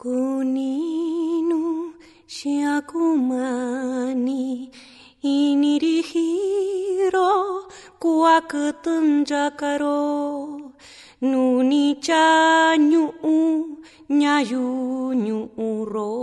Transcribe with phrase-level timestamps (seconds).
[0.00, 0.40] Cu
[2.26, 4.70] și acumani
[5.20, 6.12] inirihiro
[7.98, 10.46] cu acătânja caro
[11.18, 13.14] nu nicia nyu
[14.06, 16.18] nyayu nu uro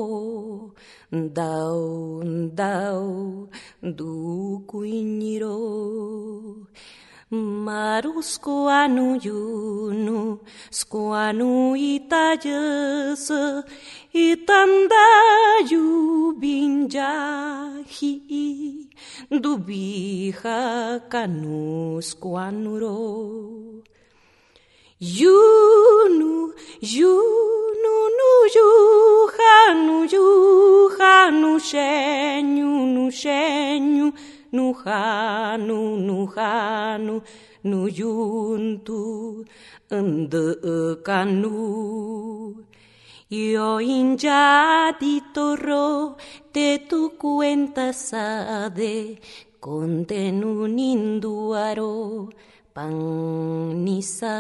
[1.09, 2.21] dau
[2.53, 5.57] dau du cu iniro
[7.29, 10.39] Maru skuanu yunu
[10.71, 13.67] skuanu itayese
[14.15, 15.07] itanda
[15.71, 16.95] yubinjahi
[19.43, 22.95] dubija kanu skuanuro
[25.19, 27.36] yunu yunu
[34.87, 37.19] nuhanu nuhanu
[37.63, 39.45] nuyuntu
[41.03, 42.55] kanu.
[43.29, 46.15] Yo injati toro
[46.53, 49.19] te tu cuenta sade
[49.59, 52.29] contenuninduaro
[52.71, 54.37] panisa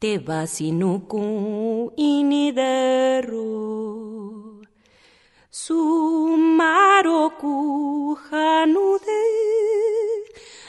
[0.00, 1.22] te vasinuku
[1.94, 3.46] inidero
[5.50, 7.48] Sumaroku
[8.28, 9.24] hanude,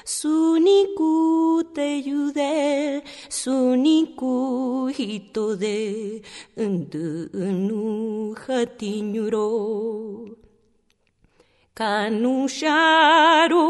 [0.05, 6.23] suniku te yude, suniku hitode,
[6.55, 9.49] ndunu hatinyuro.
[11.75, 13.67] Kanusharo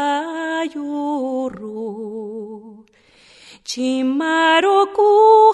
[3.63, 4.87] chimaro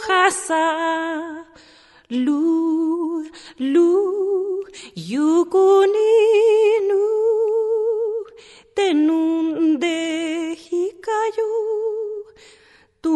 [0.08, 0.66] hasa
[2.10, 3.24] lu
[3.60, 4.66] lu
[4.98, 5.94] yukuninu
[8.76, 9.98] tenunde
[10.54, 11.52] hikayu
[13.02, 13.16] tu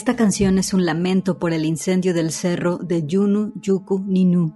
[0.00, 4.54] Esta canción es un lamento por el incendio del cerro de Yunu Yuku Ninu.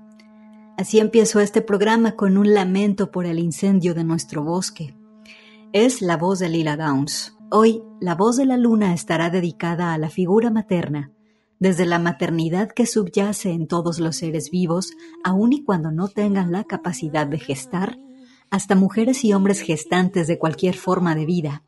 [0.79, 4.97] Así empezó este programa con un lamento por el incendio de nuestro bosque.
[5.75, 7.37] Es la voz de Lila Downs.
[7.51, 11.13] Hoy, la voz de la luna estará dedicada a la figura materna,
[11.59, 14.95] desde la maternidad que subyace en todos los seres vivos,
[15.25, 17.99] aun y cuando no tengan la capacidad de gestar,
[18.49, 21.65] hasta mujeres y hombres gestantes de cualquier forma de vida.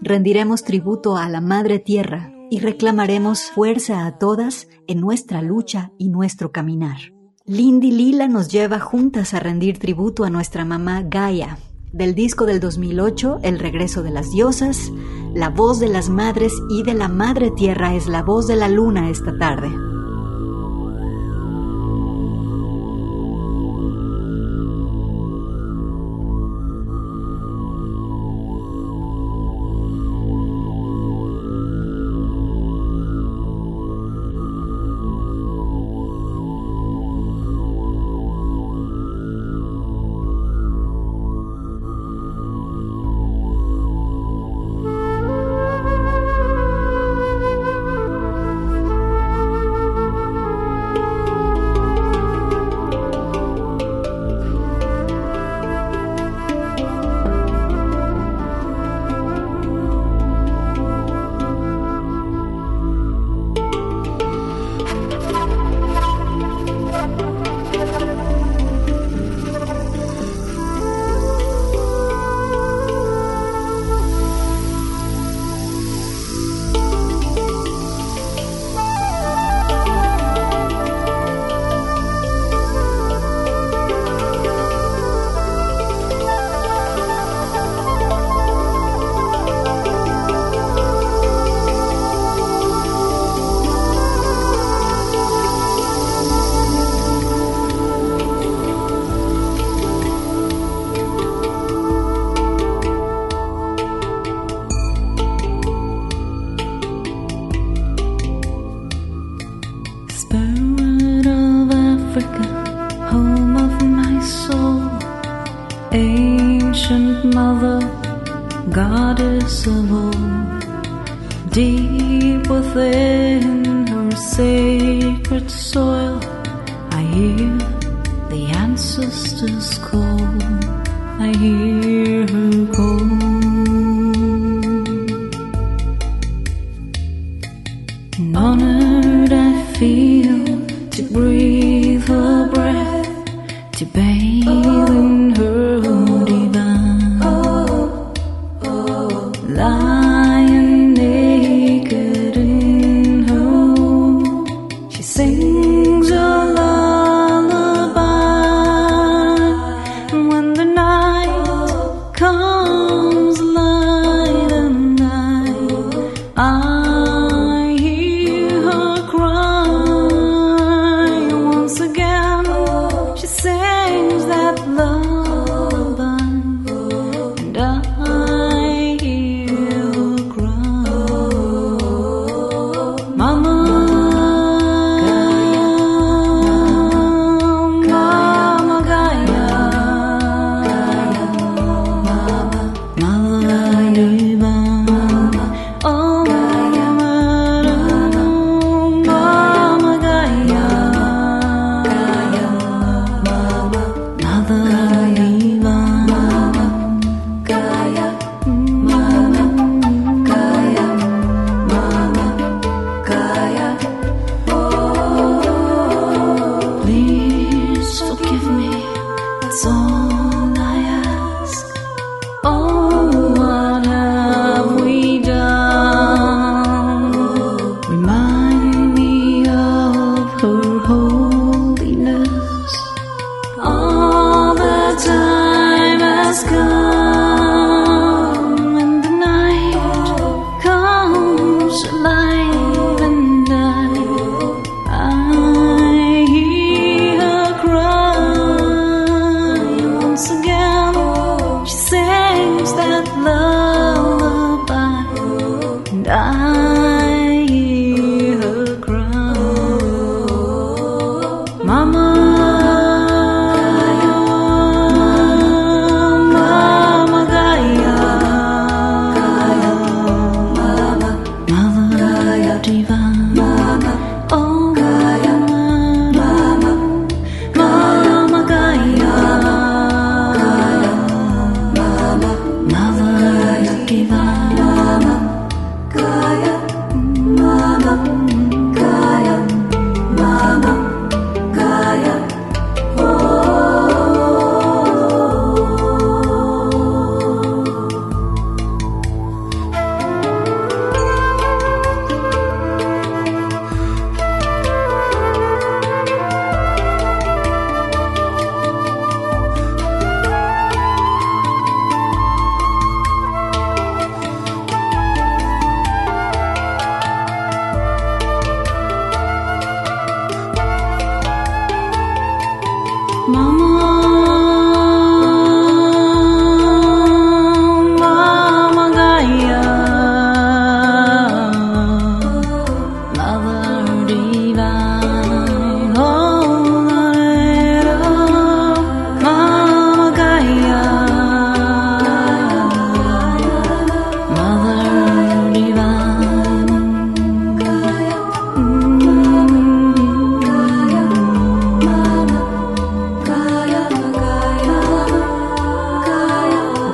[0.00, 6.08] Rendiremos tributo a la Madre Tierra, y reclamaremos fuerza a todas en nuestra lucha y
[6.08, 6.98] nuestro caminar.
[7.46, 11.58] Lindy Lila nos lleva juntas a rendir tributo a nuestra mamá Gaia.
[11.92, 14.92] Del disco del 2008, El regreso de las diosas,
[15.34, 18.68] la voz de las madres y de la Madre Tierra es la voz de la
[18.68, 19.93] luna esta tarde.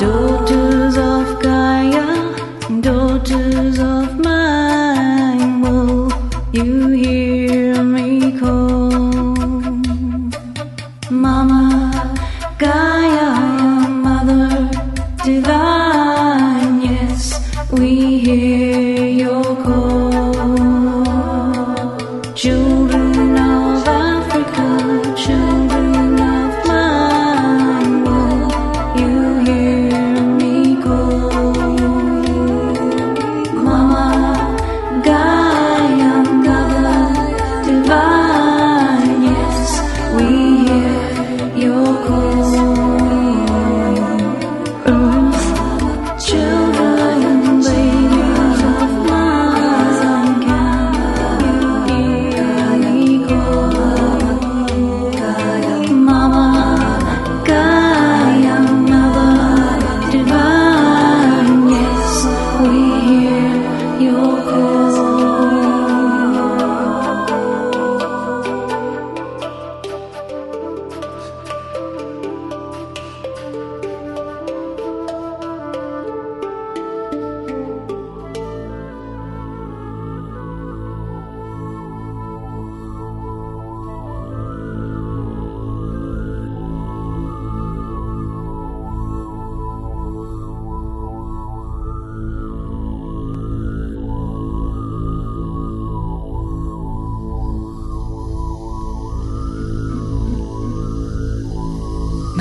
[0.01, 2.07] Daughters of Gaia,
[2.81, 6.11] daughters of mine, will
[6.53, 7.30] you hear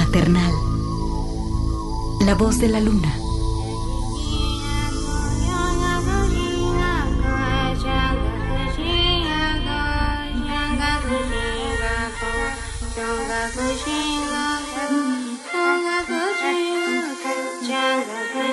[0.10, 0.54] maternal.
[2.22, 3.14] La voz de la luna.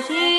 [0.09, 0.36] Mm.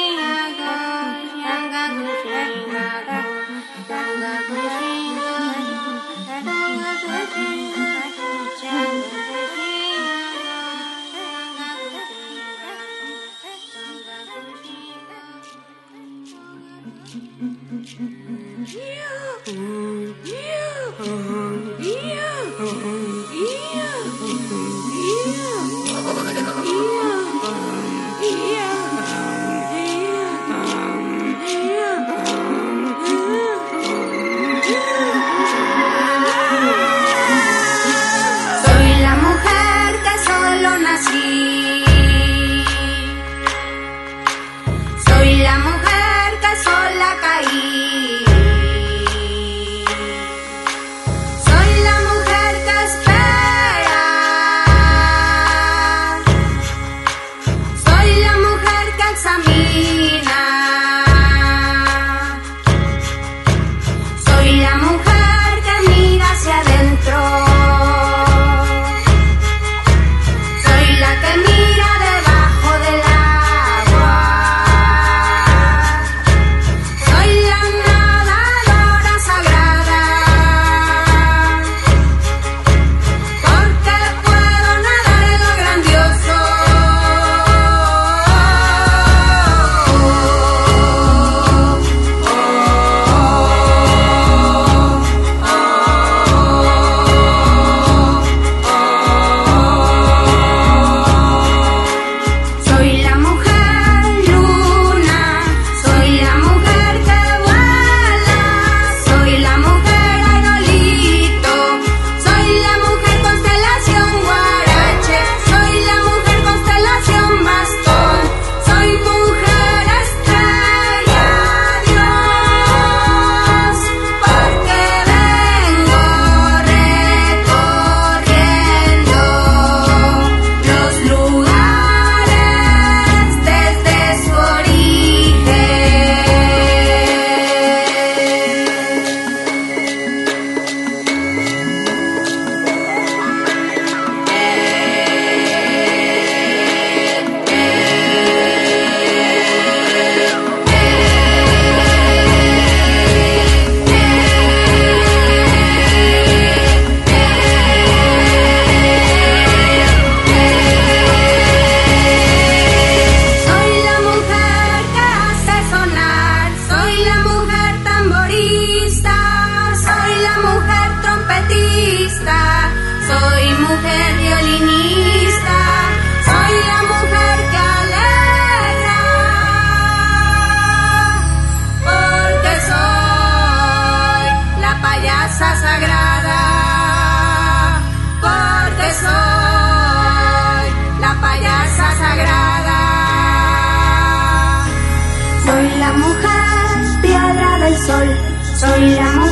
[198.59, 199.26] 周一然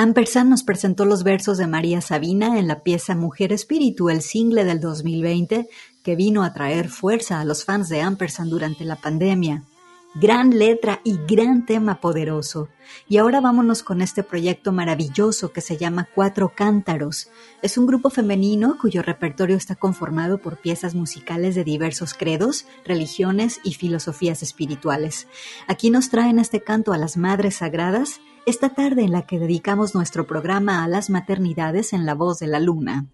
[0.00, 4.62] Ampersand nos presentó los versos de María Sabina en la pieza Mujer Espíritu, el single
[4.62, 5.68] del 2020,
[6.04, 9.64] que vino a traer fuerza a los fans de Ampersand durante la pandemia.
[10.14, 12.68] Gran letra y gran tema poderoso.
[13.08, 17.28] Y ahora vámonos con este proyecto maravilloso que se llama Cuatro Cántaros.
[17.60, 23.60] Es un grupo femenino cuyo repertorio está conformado por piezas musicales de diversos credos, religiones
[23.64, 25.28] y filosofías espirituales.
[25.66, 29.94] Aquí nos traen este canto a las Madres Sagradas, esta tarde en la que dedicamos
[29.94, 33.06] nuestro programa a las maternidades en la voz de la luna.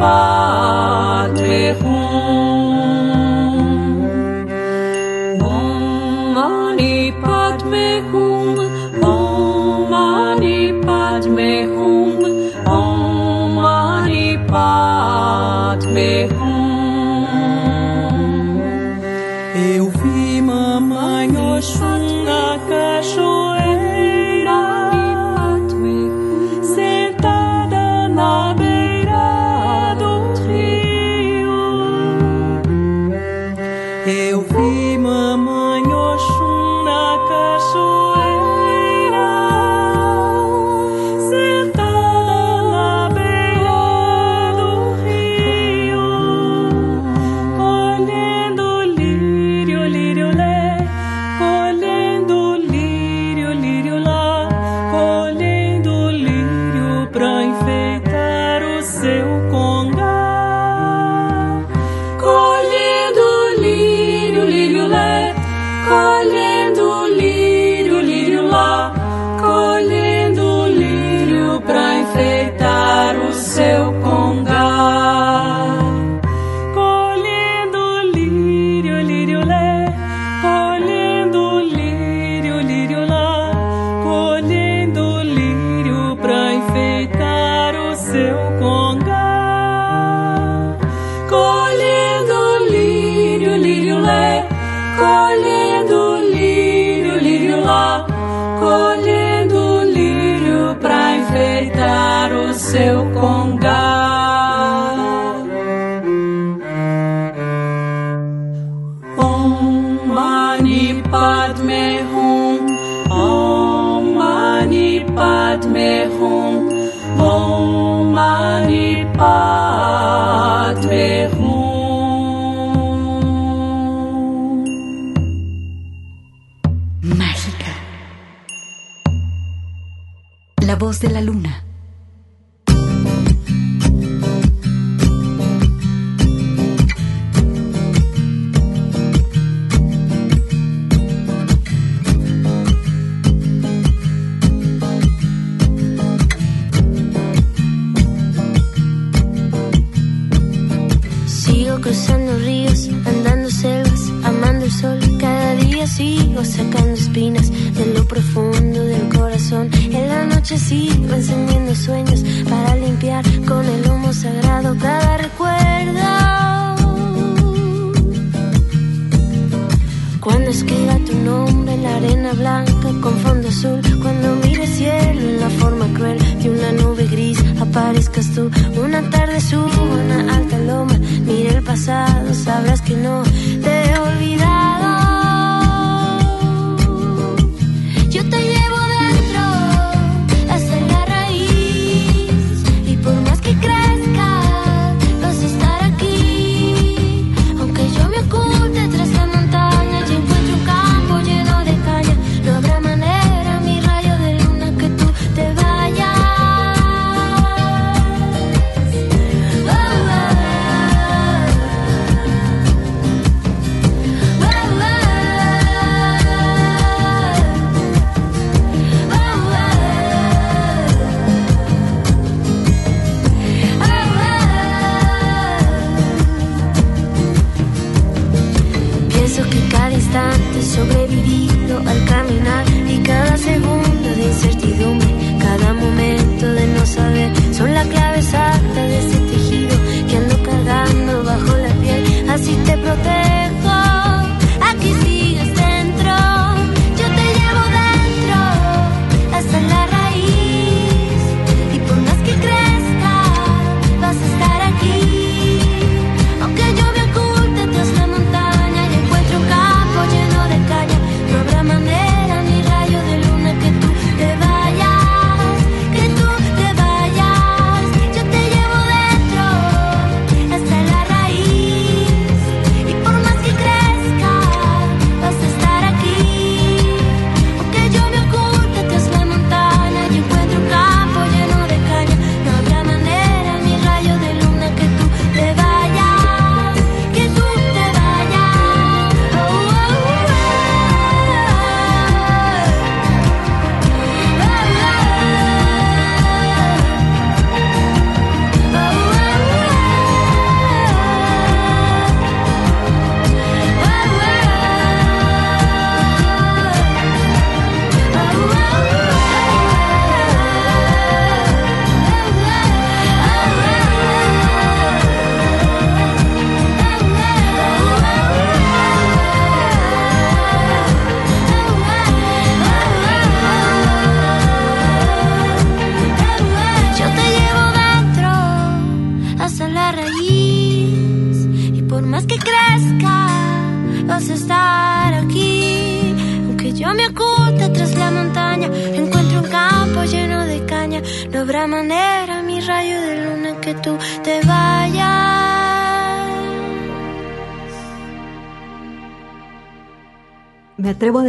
[0.00, 0.29] ば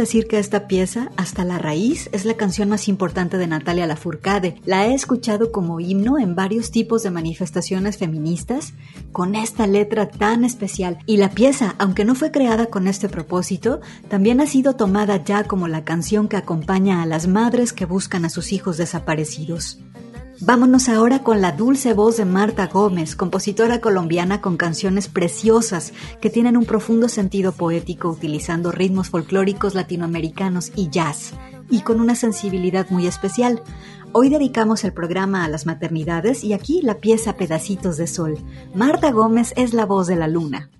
[0.02, 4.56] decir que esta pieza, Hasta la raíz, es la canción más importante de Natalia Lafourcade.
[4.64, 8.74] La he escuchado como himno en varios tipos de manifestaciones feministas
[9.12, 10.98] con esta letra tan especial.
[11.06, 15.44] Y la pieza, aunque no fue creada con este propósito, también ha sido tomada ya
[15.44, 19.78] como la canción que acompaña a las madres que buscan a sus hijos desaparecidos.
[20.44, 26.30] Vámonos ahora con la dulce voz de Marta Gómez, compositora colombiana con canciones preciosas que
[26.30, 31.34] tienen un profundo sentido poético utilizando ritmos folclóricos latinoamericanos y jazz,
[31.70, 33.62] y con una sensibilidad muy especial.
[34.10, 38.36] Hoy dedicamos el programa a las maternidades y aquí la pieza Pedacitos de Sol.
[38.74, 40.70] Marta Gómez es la voz de la luna.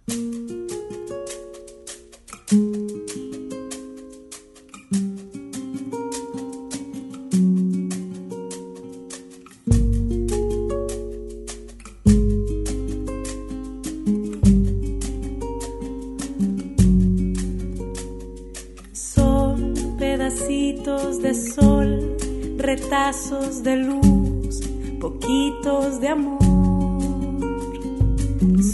[23.33, 24.61] De luz,
[25.01, 26.39] poquitos de amor.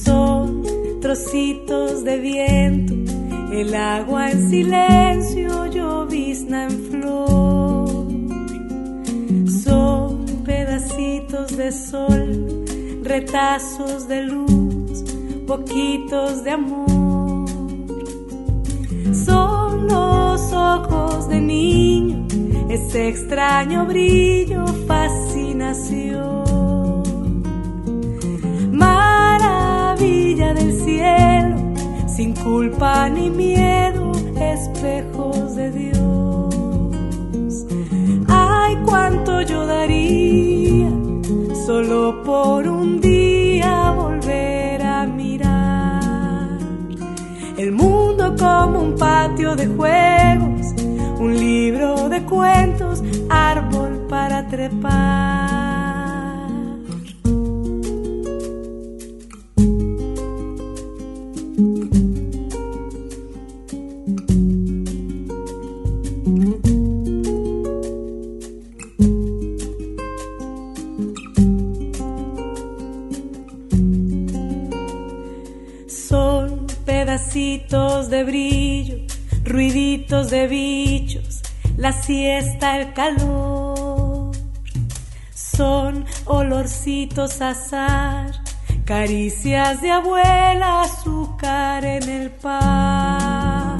[0.04, 0.64] Son
[1.00, 2.94] trocitos de viento,
[3.52, 8.06] el agua en silencio, llovizna en flor.
[9.64, 12.64] Son pedacitos de sol,
[13.04, 15.04] retazos de luz,
[15.46, 16.97] poquitos de amor.
[22.98, 26.42] Ese extraño brillo, fascinación.
[28.72, 31.56] Maravilla del cielo,
[32.08, 37.66] sin culpa ni miedo, espejos de Dios.
[38.26, 40.90] Ay, cuánto yo daría
[41.66, 46.58] solo por un día volver a mirar
[47.56, 50.74] el mundo como un patio de juegos,
[51.20, 52.67] un libro de cuentos,
[77.38, 78.96] pedacitos de brillo,
[79.44, 81.42] ruiditos de bichos,
[81.76, 84.32] la siesta, el calor.
[85.32, 88.32] Son olorcitos azar,
[88.84, 93.78] caricias de abuela, azúcar en el pan.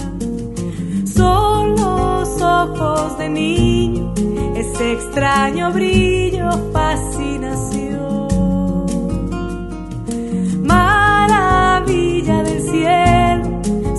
[1.05, 4.15] Son los ojos de niño,
[4.55, 7.28] ese extraño brillo, fascinación.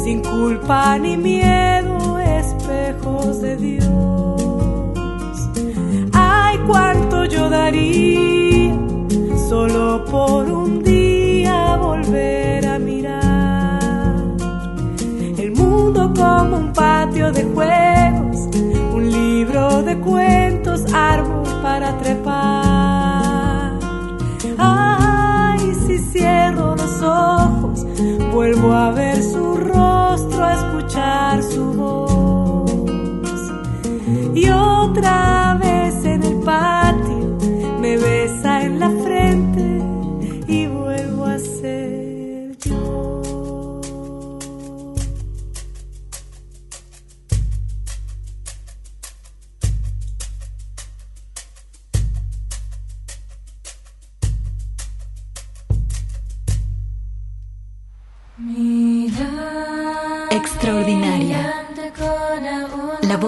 [0.10, 5.34] Sin culpa ni miedo, espejos de Dios.
[6.14, 8.74] Ay, cuánto yo daría
[9.48, 13.80] solo por un día volver a mirar
[15.38, 18.50] el mundo como un patio de juegos,
[18.92, 23.78] un libro de cuentos, árbol para trepar.
[24.58, 27.86] Ay, si cierro los ojos,
[28.34, 29.39] vuelvo a ver su
[30.44, 32.70] a escuchar su voz.
[34.34, 35.49] Y otra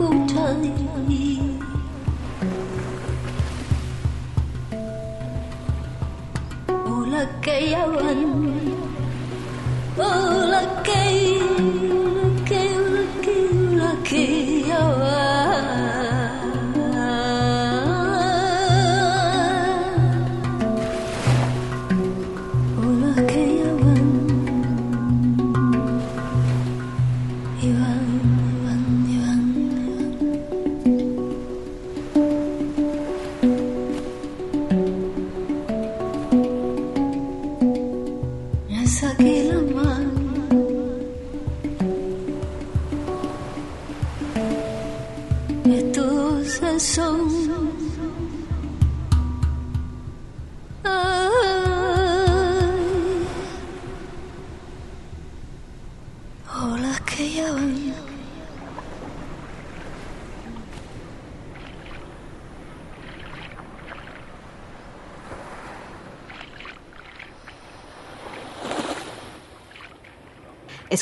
[0.00, 1.10] ko'tarayım
[6.90, 8.20] Ulakayawan
[9.98, 11.29] Ulakayawan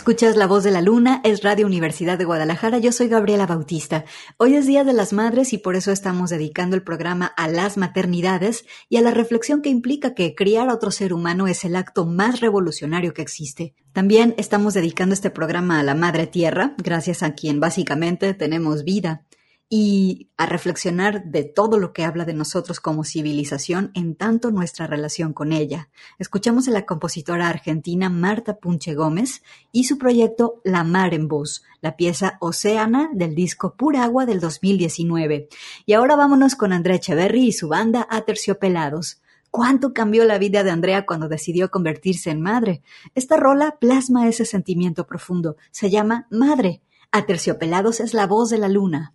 [0.09, 4.07] Escuchas La Voz de la Luna, es Radio Universidad de Guadalajara, yo soy Gabriela Bautista.
[4.39, 7.77] Hoy es Día de las Madres y por eso estamos dedicando el programa a las
[7.77, 11.77] maternidades y a la reflexión que implica que criar a otro ser humano es el
[11.77, 13.75] acto más revolucionario que existe.
[13.93, 19.28] También estamos dedicando este programa a la Madre Tierra, gracias a quien básicamente tenemos vida
[19.71, 24.87] y a reflexionar de todo lo que habla de nosotros como civilización en tanto nuestra
[24.87, 25.91] relación con ella.
[26.19, 31.65] Escuchamos a la compositora argentina Marta Punche Gómez y su proyecto La Mar en Voz,
[31.83, 35.49] la pieza Océana del disco Pura Agua del 2019.
[35.85, 39.21] Y ahora vámonos con Andrea Echeverry y su banda Aterciopelados.
[39.51, 42.83] ¿Cuánto cambió la vida de Andrea cuando decidió convertirse en madre?
[43.15, 45.57] Esta rola plasma ese sentimiento profundo.
[45.71, 46.83] Se llama Madre.
[47.11, 49.15] Aterciopelados es la voz de la luna.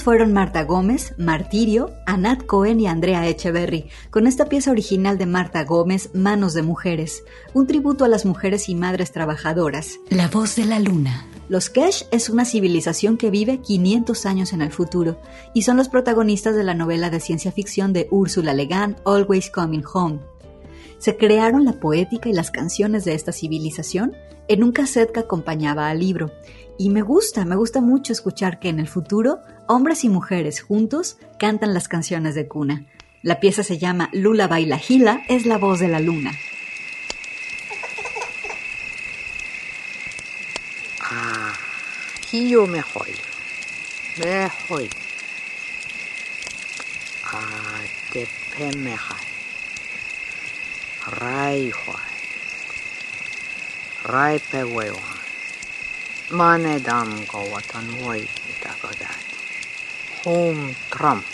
[0.00, 5.26] ellas fueron Marta Gómez, Martirio, Anat Cohen y Andrea Echeverry, con esta pieza original de
[5.26, 7.22] Marta Gómez, Manos de Mujeres,
[7.52, 9.98] un tributo a las mujeres y madres trabajadoras.
[10.08, 11.26] La voz de la luna.
[11.50, 15.20] Los Kesh es una civilización que vive 500 años en el futuro
[15.52, 19.50] y son los protagonistas de la novela de ciencia ficción de Ursula Le Guin, Always
[19.50, 20.29] Coming Home.
[21.00, 24.14] Se crearon la poética y las canciones de esta civilización
[24.48, 26.30] en un cassette que acompañaba al libro.
[26.78, 31.16] Y me gusta, me gusta mucho escuchar que en el futuro hombres y mujeres juntos
[31.38, 32.84] cantan las canciones de cuna.
[33.22, 36.32] La pieza se llama Lula Baila Gila, es la voz de la luna.
[41.00, 41.54] Ah,
[42.30, 43.08] hiyo mejor.
[44.18, 44.82] Mejor.
[47.24, 47.80] Ah,
[48.12, 48.26] te.
[51.08, 52.12] Rai hoai.
[54.04, 55.16] Rai pe wewa.
[56.30, 58.28] Mane dam ko watan woi
[58.82, 59.24] kodat.
[60.24, 61.24] Home tram.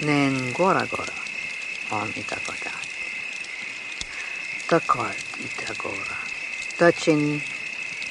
[0.00, 1.20] Nen gora gora
[1.90, 2.86] on ita kodat.
[4.68, 6.18] Takart ita gora.
[6.78, 7.42] Tachin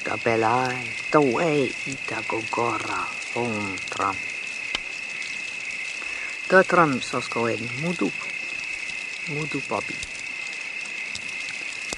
[0.06, 2.22] ta belai ta wei ita
[2.54, 3.02] gora
[3.34, 4.18] home tram.
[6.48, 7.50] Ta tram sosko.
[9.28, 9.96] Mudu Bobby.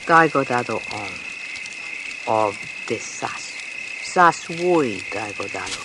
[0.07, 1.11] Daigo dado on.
[2.25, 2.55] Of
[2.87, 3.51] the sas.
[4.01, 5.81] Sas woi daigo dado.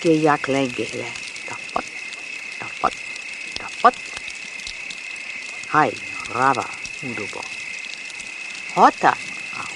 [0.00, 1.08] Que yak legele.
[1.48, 1.86] Tapat.
[2.58, 2.94] Tapat.
[3.56, 3.94] Tapat.
[5.68, 5.92] Hai.
[6.28, 6.68] Raba.
[7.02, 7.40] Mudubo.
[8.76, 9.18] Hotat.
[9.56, 9.74] Au.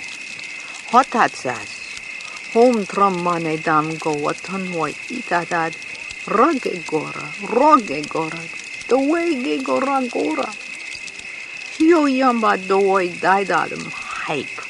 [0.93, 1.71] Hotat sas.
[2.53, 5.73] Home tram mane dam go watan woi itadad.
[6.27, 7.33] Rage gora.
[7.41, 8.43] Roge gora.
[8.89, 10.05] The way ge gora
[11.81, 14.65] よいやんばどいだいだるもはいく。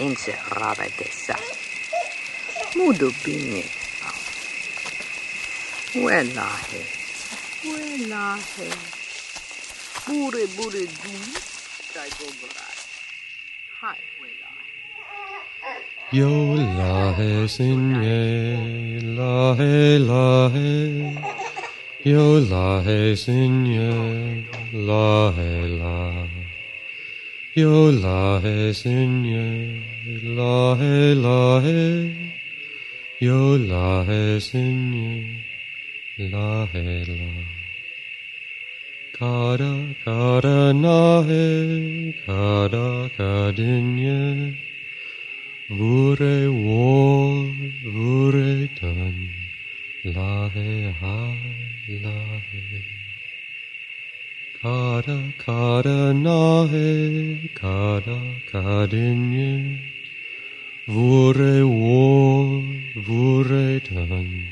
[0.00, 0.10] うん。
[0.12, 1.36] んせらべてさ。
[2.76, 3.64] もどびね
[5.96, 6.06] えな。
[6.06, 6.46] うえなへ。
[7.64, 7.68] う
[8.04, 8.40] えなへ。
[10.06, 10.88] ぶれぶれぐん。
[11.94, 12.64] だいごぐらい。
[13.80, 13.98] はい。
[16.10, 21.37] Yo la he sin ye la he la he
[22.08, 26.26] Yo la he sinye, la he la.
[27.54, 29.82] Yo la he sinye,
[30.38, 31.82] la he la he.
[33.20, 33.40] Yo
[33.70, 35.42] la he sinye,
[36.32, 37.32] la he la.
[39.18, 44.56] Kada kada na he, kada kadinye.
[45.68, 47.52] Vure wo,
[47.92, 49.37] vure tanye.
[50.14, 50.94] Lave,
[51.86, 52.82] lave.
[54.62, 58.18] Kada, kada, nahe, kada,
[58.50, 59.76] kadinye.
[60.86, 62.62] Vure wo,
[62.96, 64.48] vure tan.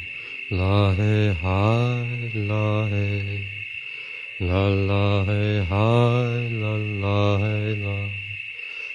[0.50, 3.40] Lahe, hai, lahe.
[4.40, 7.98] La lahe, hai, la lahe, la.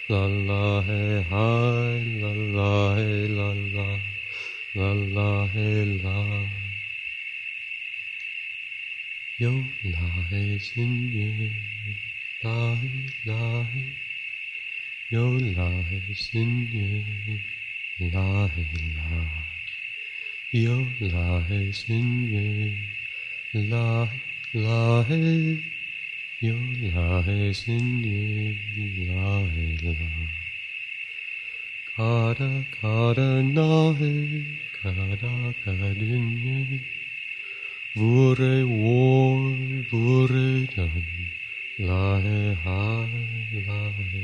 [0.09, 4.10] La lahe, hai, la lahe, la lahe.
[4.73, 6.47] La la hey la.
[9.37, 9.51] Yo
[9.83, 11.51] la hey sin ye.
[12.41, 13.91] La hey la hey.
[15.09, 15.25] Yo
[15.57, 17.03] la hey sin ye.
[17.99, 19.27] La hey la.
[20.53, 22.47] Yo la hey sin ye.
[23.53, 24.07] La
[24.53, 25.59] la hey.
[26.39, 28.55] Yo la hey sin ye.
[29.05, 30.40] La hey la.
[31.97, 34.11] Kara kara nahe
[34.81, 36.79] kara kadinye
[37.97, 41.03] Vure war vure dan
[41.89, 44.23] lahe hai lahe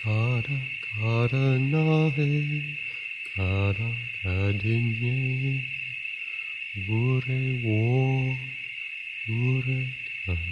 [0.00, 2.32] Kara kara nahe
[3.36, 3.90] kara
[4.24, 5.60] kadinye
[6.88, 8.38] Vure war
[9.28, 9.80] vure
[10.26, 10.42] dan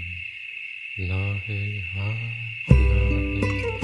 [1.08, 1.62] lahe
[1.94, 2.36] hai
[2.68, 3.75] lahe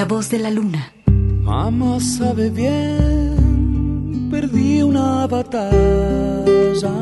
[0.00, 0.94] La voz de la luna.
[1.42, 6.94] Mamá sabe bien, perdí una batalla.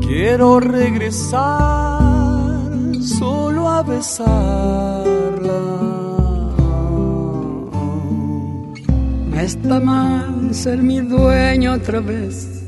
[0.00, 2.00] Quiero regresar
[3.02, 4.32] solo a besarla.
[9.30, 12.64] No está mal ser mi dueño otra vez,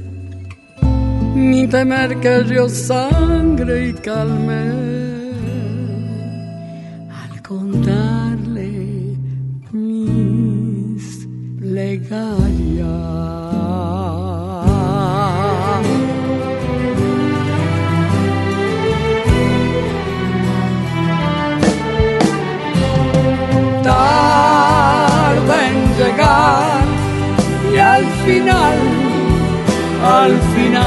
[1.35, 4.88] ni temer que yo sangre y calme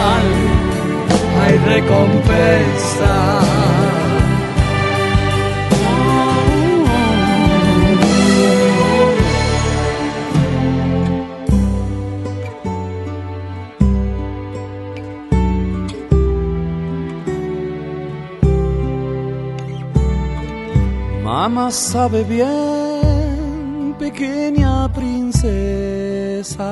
[0.02, 0.26] final
[1.41, 3.16] hay recompensa.
[21.24, 26.72] Mamá sabe bien, pequeña princesa.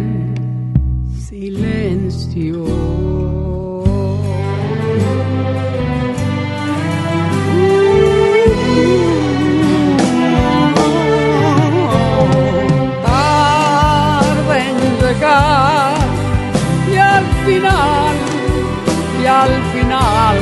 [19.41, 20.37] al final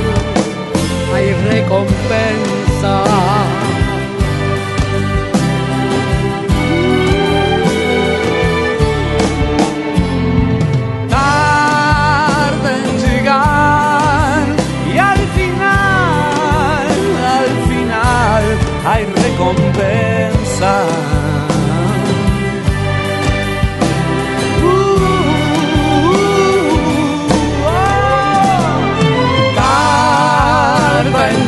[1.14, 2.59] hay recompensa.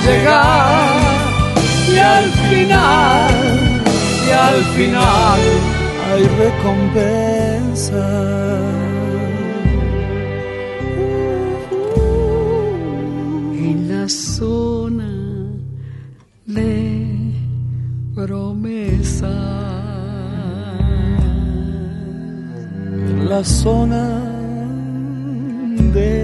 [0.05, 1.01] Llegar
[1.93, 3.33] y al final,
[4.27, 5.39] y al final
[6.07, 8.07] hay recompensa.
[13.69, 15.11] en la zona
[16.45, 17.33] de
[18.15, 19.35] promesa.
[23.09, 24.05] En la zona
[25.93, 26.20] de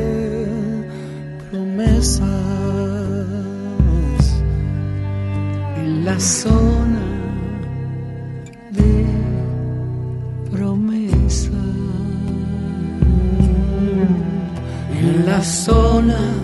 [6.19, 7.05] Zona
[8.71, 9.05] de
[10.49, 11.51] promesa.
[14.99, 16.36] En la zona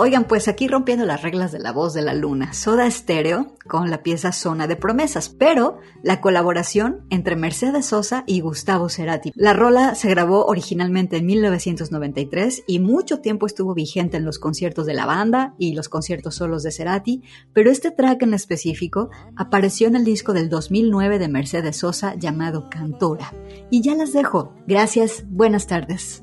[0.00, 3.90] Oigan, pues aquí rompiendo las reglas de la voz de la luna, Soda Stereo con
[3.90, 9.32] la pieza Zona de Promesas, pero la colaboración entre Mercedes Sosa y Gustavo Cerati.
[9.34, 14.86] La rola se grabó originalmente en 1993 y mucho tiempo estuvo vigente en los conciertos
[14.86, 19.88] de la banda y los conciertos solos de Cerati, pero este track en específico apareció
[19.88, 23.34] en el disco del 2009 de Mercedes Sosa llamado Cantora.
[23.68, 24.54] Y ya las dejo.
[24.64, 26.22] Gracias, buenas tardes.